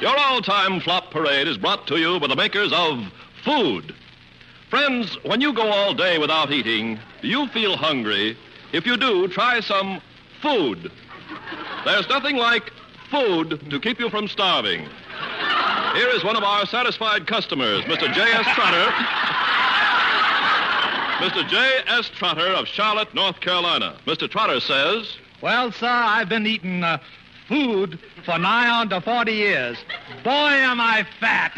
[0.00, 3.12] Your all time flop parade is brought to you by the makers of
[3.44, 3.94] food.
[4.70, 8.36] Friends, when you go all day without eating, you feel hungry?
[8.72, 10.00] If you do, try some
[10.42, 10.90] food.
[11.84, 12.72] There's nothing like
[13.10, 14.88] food to keep you from starving.
[15.94, 18.12] Here is one of our satisfied customers, Mr.
[18.12, 18.46] J.S.
[18.54, 18.92] Trotter.
[21.18, 21.48] Mr.
[21.48, 22.10] J.S.
[22.10, 23.96] Trotter of Charlotte, North Carolina.
[24.06, 24.30] Mr.
[24.30, 25.16] Trotter says.
[25.40, 26.98] Well, sir, I've been eating uh,
[27.48, 29.78] food for nigh on to 40 years.
[30.22, 31.52] Boy, am I fat.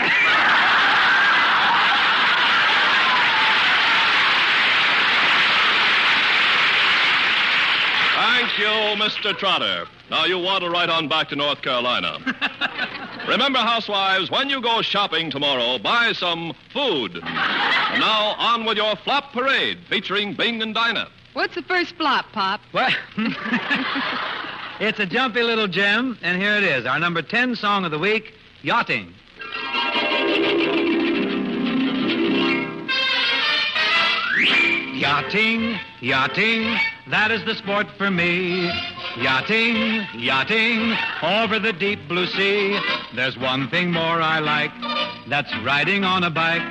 [8.14, 9.36] Thank you, Mr.
[9.36, 9.86] Trotter.
[10.10, 12.18] Now you want to ride on back to North Carolina.
[13.28, 17.16] Remember, housewives, when you go shopping tomorrow, buy some food.
[17.16, 21.08] And now on with your flop parade featuring Bing and Dinah.
[21.34, 22.60] What's the first flop, Pop?
[22.72, 22.94] What?
[24.80, 27.98] It's a jumpy little gem, and here it is, our number 10 song of the
[27.98, 29.12] week, Yachting.
[34.98, 36.76] Yachting, yachting,
[37.08, 38.66] that is the sport for me.
[39.16, 42.76] Yachting, yachting, over the deep blue sea.
[43.14, 44.72] There's one thing more I like,
[45.28, 46.62] that's riding on a bike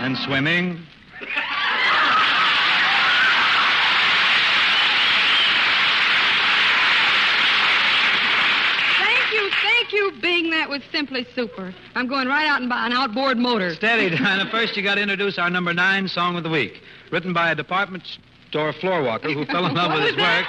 [0.00, 0.80] and swimming
[10.66, 11.74] was simply super.
[11.94, 13.74] I'm going right out and buy an outboard motor.
[13.74, 14.50] Steady, Dinah.
[14.50, 16.80] First, you got to introduce our number nine song of the week,
[17.12, 18.02] written by a department
[18.48, 20.46] store floor walker who fell in love with his work.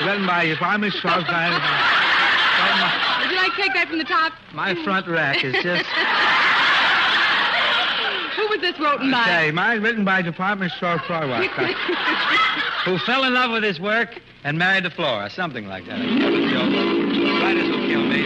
[0.00, 1.26] Written by his army sharp.
[1.26, 4.32] Would you like to take that from the top?
[4.54, 5.86] My front rack is just.
[8.36, 9.22] Who was this written by?
[9.22, 11.66] Okay, mine written by department store floor walker
[12.84, 15.98] who fell in love with his work and married the Flora, something like that.
[15.98, 18.20] Writers will kill me.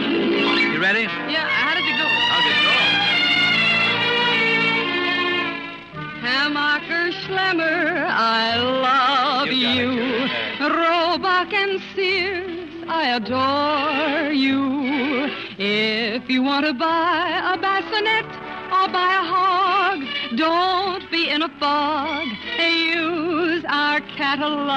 [0.73, 1.03] You ready?
[1.03, 2.07] Yeah, how did it go?
[2.07, 2.73] How'd it go?
[6.27, 10.27] Hammacher Schlemmer, I love you.
[10.59, 15.31] Roebuck and Sears, I adore you.
[15.59, 20.03] If you want to buy a bassinet or buy a hog,
[20.37, 22.27] don't be in a fog.
[23.57, 24.69] Use our catalog.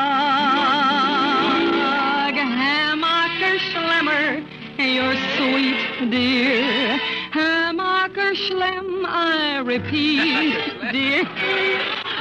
[2.32, 4.42] Hammacher Schlemmer,
[4.78, 6.98] you're sweet, dear.
[7.30, 10.56] Hammacher Schlem, I repeat,
[10.92, 11.24] dear.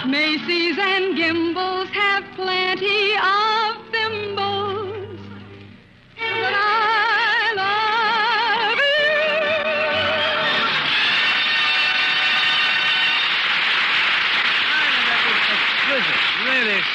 [0.05, 3.78] Macy's and Gimbels have plenty of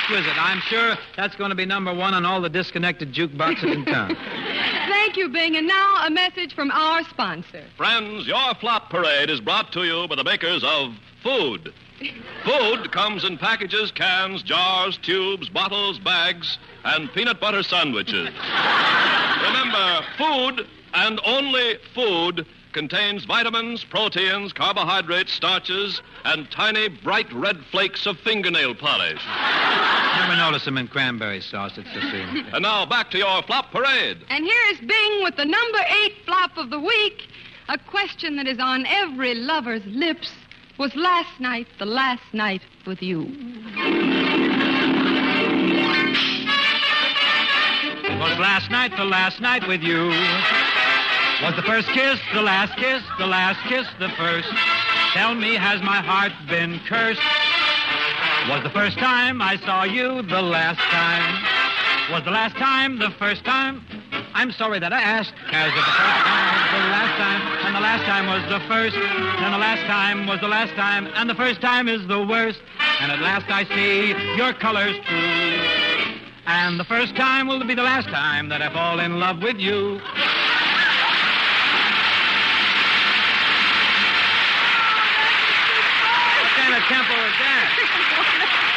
[0.05, 0.37] exquisite.
[0.39, 4.17] I'm sure that's going to be number one on all the disconnected jukeboxes in town.
[4.89, 5.57] Thank you, Bing.
[5.57, 7.65] And now a message from our sponsor.
[7.77, 11.73] Friends, your flop parade is brought to you by the makers of food.
[12.45, 18.29] Food comes in packages, cans, jars, tubes, bottles, bags, and peanut butter sandwiches.
[19.43, 28.05] Remember, food and only food contains vitamins, proteins, carbohydrates, starches, and tiny bright red flakes
[28.05, 29.23] of fingernail polish.
[30.19, 31.79] Never notice them in cranberry sauce.
[31.79, 32.45] It's the same.
[32.53, 34.19] And now back to your flop parade.
[34.29, 37.29] And here is Bing with the number eight flop of the week.
[37.69, 40.33] A question that is on every lover's lips.
[40.77, 43.21] Was last night the last night with you?
[48.19, 50.11] Was last night the last night with you?
[51.45, 54.49] Was the first kiss the last kiss, the last kiss the first?
[55.13, 57.21] Tell me, has my heart been cursed?
[58.49, 61.45] Was the first time I saw you the last time?
[62.11, 63.85] Was the last time the first time?
[64.33, 67.81] I'm sorry that I asked, as the first time was the last time, and the
[67.81, 71.35] last time was the first, and the last time was the last time, and the
[71.35, 72.61] first time is the worst.
[73.01, 75.85] And at last I see your colors true.
[76.47, 79.59] And the first time will be the last time that I fall in love with
[79.59, 80.01] you.
[86.41, 87.67] What kind of tempo is that?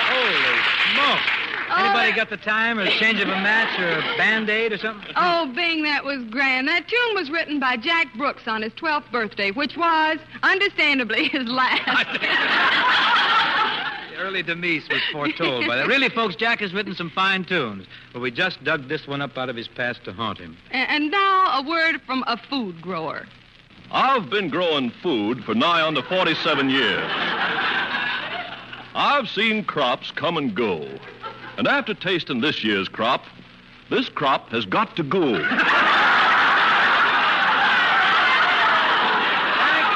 [0.11, 0.57] Holy
[0.93, 1.43] smoke.
[1.69, 4.77] Oh, Anybody got the time or the change of a match or a band-aid or
[4.77, 5.11] something?
[5.17, 6.65] Oh, Bing, that was grand.
[6.69, 11.47] That tune was written by Jack Brooks on his 12th birthday, which was, understandably, his
[11.47, 12.19] last.
[14.17, 15.85] The early demise was foretold by that.
[15.87, 19.37] Really, folks, Jack has written some fine tunes, but we just dug this one up
[19.37, 20.57] out of his past to haunt him.
[20.71, 23.27] and, and now a word from a food grower.
[23.91, 27.09] I've been growing food for nigh on to 47 years.
[28.93, 30.87] I've seen crops come and go.
[31.57, 33.23] And after tasting this year's crop,
[33.89, 35.21] this crop has got to go.
[35.21, 35.41] Thank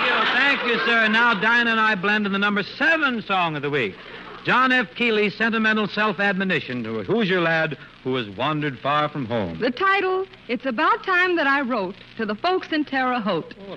[0.06, 1.08] you, thank you, sir.
[1.10, 3.95] Now Dinah and I blend in the number seven song of the week.
[4.43, 4.88] John F.
[4.95, 9.60] Keeley's sentimental self-admonition to a Hoosier lad who has wandered far from home.
[9.60, 13.54] The title, It's About Time That I Wrote to the Folks in Terre Haute.
[13.69, 13.75] Oh,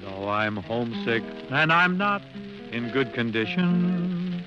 [0.00, 2.22] Though I'm homesick and I'm not
[2.70, 4.42] in good condition,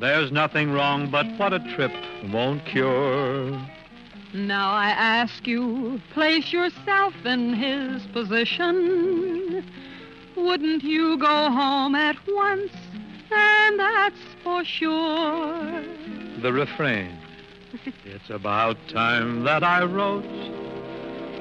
[0.00, 1.92] there's nothing wrong but what a trip
[2.32, 3.52] won't cure.
[4.34, 9.64] Now I ask you, place yourself in his position.
[10.44, 12.72] Wouldn't you go home at once?
[13.30, 15.84] And that's for sure.
[16.40, 17.18] The refrain.
[18.04, 20.22] It's about time that I wrote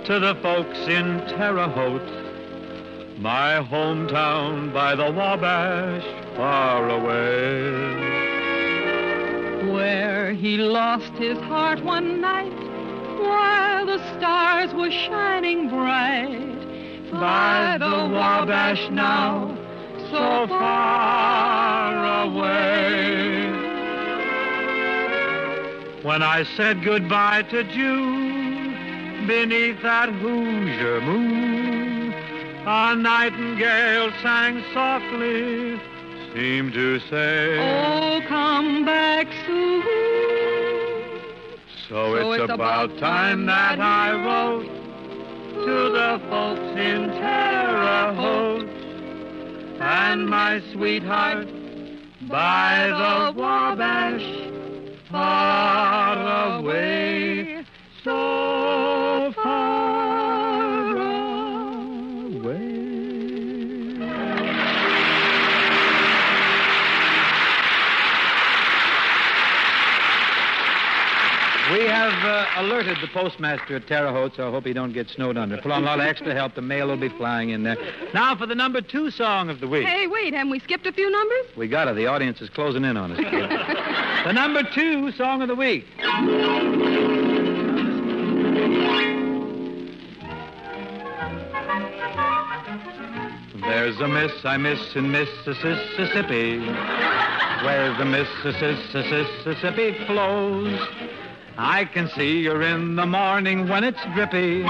[0.06, 6.04] to the folks in Terre Haute, my hometown by the Wabash,
[6.36, 8.08] far away.
[9.72, 12.52] Where he lost his heart one night
[13.20, 16.47] while the stars were shining bright.
[17.12, 19.56] By the Wabash now,
[20.12, 23.48] so far away.
[26.04, 32.14] When I said goodbye to June beneath that Hoosier moon,
[32.66, 35.80] a nightingale sang softly,
[36.34, 39.84] seemed to say, Oh, come back soon.
[41.90, 44.87] So, it's, about time that I wrote
[45.68, 48.70] to the folks in Terre Haute.
[49.82, 51.50] And my sweetheart
[52.30, 54.24] by the Wabash
[55.12, 57.66] far away,
[58.06, 58.67] so
[72.28, 75.58] uh, alerted the postmaster at Terre Haute, so I hope he don't get snowed under.
[75.58, 76.56] Put on a lot of extra help.
[76.56, 77.78] The mail will be flying in there.
[78.14, 79.88] Now for the number two song of the week.
[79.88, 81.46] Hey, wait, haven't we skipped a few numbers?
[81.56, 81.96] We got it.
[81.96, 83.18] The audience is closing in on us.
[83.18, 83.50] kid.
[84.26, 85.86] the number two song of the week.
[93.62, 96.60] There's a miss I miss in Mississippi,
[97.66, 100.80] where the Mississippi flows.
[101.58, 104.64] I can see her in the morning when it's drippy,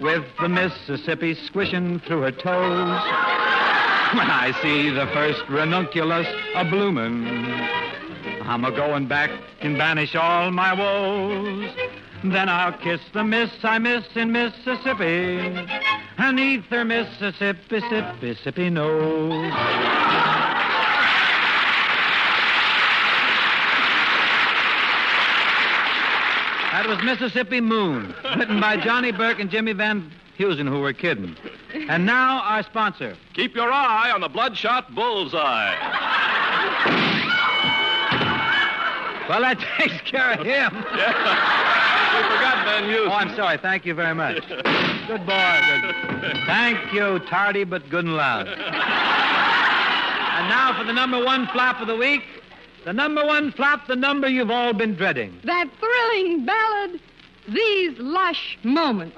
[0.00, 3.00] with the Mississippi squishing through her toes.
[4.14, 7.26] When I see the first ranunculus a bloomin',
[8.42, 9.30] I'm a going back
[9.60, 11.70] and banish all my woes.
[12.22, 15.66] Then I'll kiss the miss I miss in Mississippi,
[16.18, 20.25] and eat her Mississippi, sippy nose.
[26.76, 31.34] That was Mississippi Moon, written by Johnny Burke and Jimmy Van Heusen, who were kidding.
[31.72, 33.16] And now our sponsor.
[33.32, 35.74] Keep your eye on the bloodshot bullseye.
[39.26, 40.74] Well, that takes care of him.
[40.74, 43.08] We forgot Ben Hughes.
[43.10, 43.56] Oh, I'm sorry.
[43.56, 44.46] Thank you very much.
[45.06, 45.60] Good boy.
[46.20, 46.36] Good.
[46.44, 48.48] Thank you, tardy but good and loud.
[50.36, 52.20] And now for the number one flop of the week.
[52.86, 55.40] The number one flop, the number you've all been dreading.
[55.42, 57.00] That thrilling ballad,
[57.48, 59.16] These Lush Moments.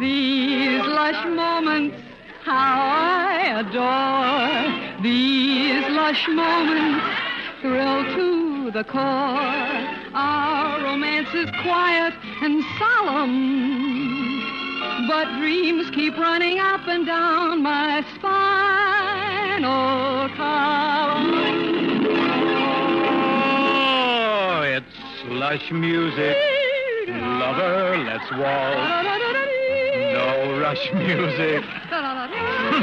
[0.00, 1.96] These lush moments,
[2.42, 5.02] how I adore.
[5.02, 7.04] These lush moments
[7.60, 9.02] thrill to the core.
[10.14, 13.53] Our romance is quiet and solemn,
[15.14, 19.68] but dreams keep running up and down my spinal
[20.34, 21.34] column.
[24.26, 24.96] Oh, it's
[25.28, 26.36] lush music.
[27.06, 29.06] Lover, let's waltz.
[30.18, 31.62] No rush music.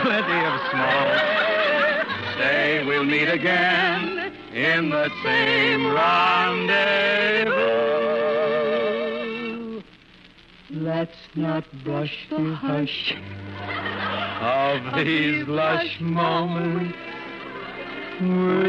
[0.05, 1.07] Plenty of small.
[2.37, 7.91] Say we'll meet again in the same rendezvous.
[10.69, 13.15] Let's not brush the hush
[14.41, 16.97] of these lush moments.
[18.19, 18.61] with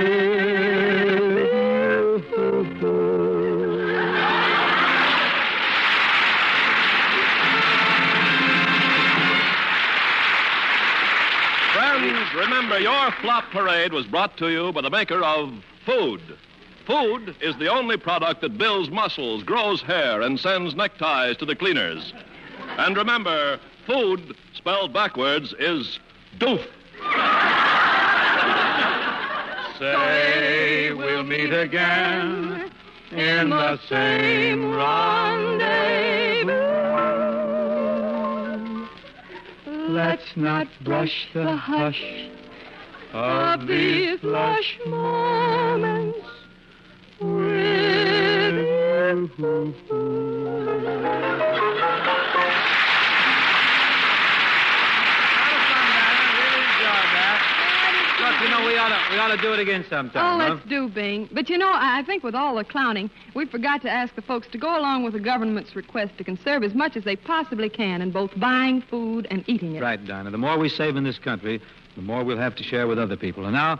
[11.72, 15.52] Friends, remember your flop parade was brought to you by the maker of
[15.84, 16.20] food.
[16.86, 21.56] Food is the only product that builds muscles, grows hair, and sends neckties to the
[21.56, 22.12] cleaners.
[22.78, 25.98] And remember, food spelled backwards is
[26.38, 26.64] doof.
[29.78, 32.70] Say we'll meet again
[33.10, 36.52] in the same rendezvous.
[39.88, 42.02] Let's not brush the hush
[43.12, 46.18] of these lush moments
[47.20, 47.62] with
[49.14, 49.74] Look,
[59.12, 60.40] we ought to, we ought to do it again sometime.
[60.40, 60.54] Oh, huh?
[60.54, 61.28] let's do, Bing.
[61.32, 64.22] But you know, I I think with all the clowning, we forgot to ask the
[64.22, 67.68] folks to go along with the government's request to conserve as much as they possibly
[67.68, 69.82] can in both buying food and eating it.
[69.82, 70.30] Right, Dinah.
[70.30, 71.60] The more we save in this country,
[71.94, 73.44] the more we'll have to share with other people.
[73.44, 73.78] And now,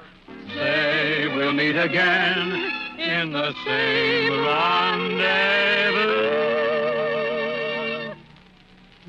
[0.54, 2.52] Say we'll meet again
[2.98, 6.32] in the same rendezvous.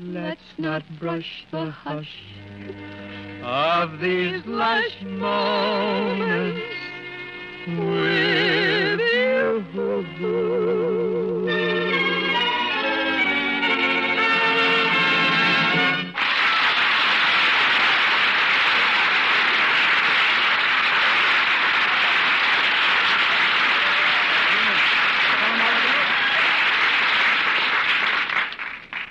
[0.00, 2.22] Let's not brush the hush
[3.44, 6.62] of these lush moments
[7.68, 9.00] with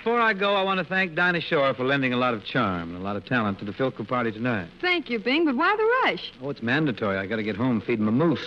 [0.04, 2.90] before I go, I want to thank Dinah Shore for lending a lot of charm
[2.94, 4.68] and a lot of talent to the Philco party tonight.
[4.82, 6.30] Thank you, Bing, but why the rush?
[6.42, 7.18] Oh, it's mandatory.
[7.18, 8.46] I got to get home and feed my moose.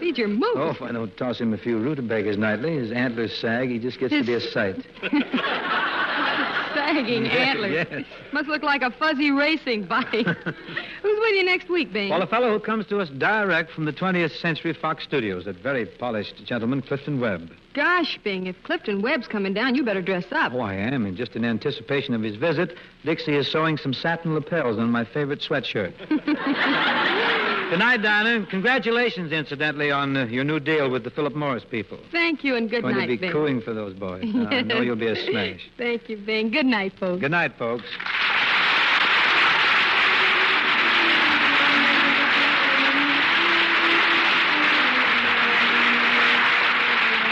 [0.00, 0.56] Feed your moose.
[0.56, 3.68] Oh, if I don't toss him a few rutabagas nightly, his antlers sag.
[3.68, 4.84] He just gets to be a sight.
[6.94, 7.86] Sagging antlers.
[7.90, 8.04] yes.
[8.32, 10.06] Must look like a fuzzy racing bike.
[10.12, 10.24] Who's
[11.02, 12.08] with you next week, Bing?
[12.10, 15.56] Well, a fellow who comes to us direct from the 20th Century Fox Studios, that
[15.56, 17.50] very polished gentleman, Clifton Webb.
[17.74, 20.52] Gosh, Bing, if Clifton Webb's coming down, you better dress up.
[20.54, 24.34] Oh, I am, and just in anticipation of his visit, Dixie is sewing some satin
[24.34, 25.92] lapels on my favorite sweatshirt.
[27.70, 28.46] Good night, Dinah.
[28.46, 31.98] Congratulations, incidentally, on uh, your new deal with the Philip Morris people.
[32.10, 32.94] Thank you and good night, Bing.
[32.94, 33.32] Going to be Bing.
[33.32, 34.22] cooing for those boys.
[34.24, 35.60] I know you'll be a smash.
[35.76, 36.50] Thank you, Bing.
[36.50, 37.20] Good night, folks.
[37.20, 37.84] Good night, folks.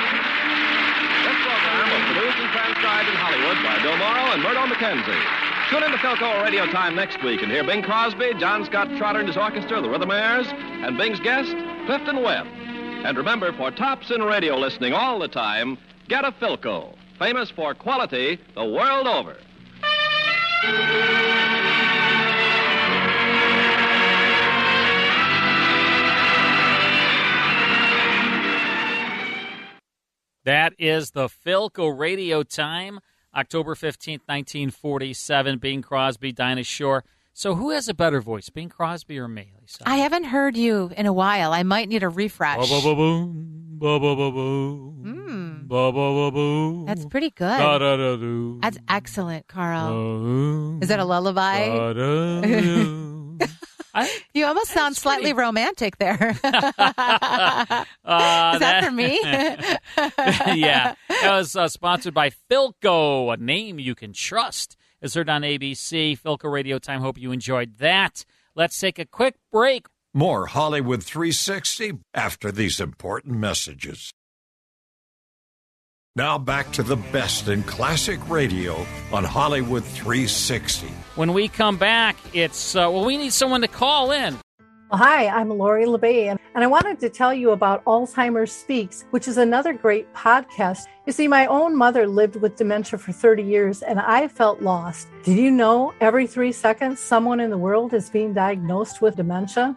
[0.07, 5.56] This program was produced and transcribed in Hollywood by Bill Morrow and Murdo McKenzie.
[5.69, 9.19] Tune in to Philco Radio Time next week and hear Bing Crosby, John Scott Trotter
[9.19, 11.57] and his orchestra, the Rhythmaires, and Bing's guest,
[11.87, 12.47] Clifton Webb.
[12.47, 17.75] And remember, for tops in radio listening all the time, get a Philco, famous for
[17.75, 19.37] quality the world over.
[30.45, 33.01] That is the Philco Radio Time,
[33.37, 35.59] October 15th, 1947.
[35.59, 37.05] Bing Crosby, Dinah Shore.
[37.32, 39.82] So, who has a better voice, Bing Crosby or me, Lisa?
[39.87, 41.53] I haven't heard you in a while.
[41.53, 42.57] I might need a refresh.
[42.57, 43.53] Ba-ba-ba-boom.
[45.03, 46.87] Hmm.
[46.87, 47.59] That's pretty good.
[47.59, 48.61] Da-da-da-doo.
[48.62, 50.78] That's excellent, Carl.
[50.80, 51.68] Is that a lullaby?
[54.03, 54.21] Da-da-doo.
[54.35, 56.31] you almost sound slightly romantic there.
[56.45, 56.45] Is
[58.05, 59.19] Uh, that for me?
[60.61, 60.95] yeah.
[61.09, 64.77] That was uh, sponsored by Philco, a name you can trust.
[65.03, 67.01] It's heard on ABC, Philco Radio Time.
[67.01, 68.25] Hope you enjoyed that.
[68.55, 69.87] Let's take a quick break.
[70.15, 74.13] More Hollywood 360 after these important messages.
[76.17, 80.87] Now back to the best in classic radio on Hollywood 360.
[81.14, 84.39] When we come back, it's, uh, well, we need someone to call in.
[84.91, 88.51] Well, hi, I'm Lori La Bey, and, and I wanted to tell you about Alzheimer's
[88.51, 90.87] Speaks, which is another great podcast.
[91.05, 95.09] You see, my own mother lived with dementia for 30 years, and I felt lost.
[95.23, 99.77] Did you know every three seconds someone in the world is being diagnosed with dementia?